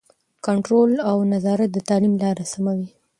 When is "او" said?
1.09-1.17